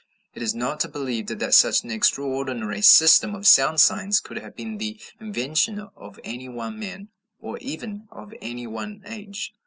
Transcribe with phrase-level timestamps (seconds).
[0.33, 4.37] It is not to be believed that such an extraordinary system of sound signs could
[4.37, 9.53] have been the invention of any one man or even of any one age.